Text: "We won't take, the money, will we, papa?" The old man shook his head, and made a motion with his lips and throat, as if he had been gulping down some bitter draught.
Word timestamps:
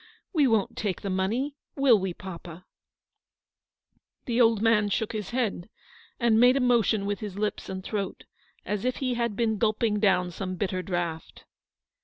"We 0.33 0.47
won't 0.47 0.75
take, 0.75 1.01
the 1.01 1.11
money, 1.11 1.57
will 1.75 1.99
we, 1.99 2.11
papa?" 2.11 2.65
The 4.25 4.41
old 4.41 4.59
man 4.59 4.89
shook 4.89 5.11
his 5.11 5.29
head, 5.29 5.69
and 6.19 6.39
made 6.39 6.57
a 6.57 6.59
motion 6.59 7.05
with 7.05 7.19
his 7.19 7.37
lips 7.37 7.69
and 7.69 7.83
throat, 7.83 8.23
as 8.65 8.83
if 8.83 8.95
he 8.95 9.13
had 9.13 9.35
been 9.35 9.59
gulping 9.59 9.99
down 9.99 10.31
some 10.31 10.55
bitter 10.55 10.81
draught. 10.81 11.43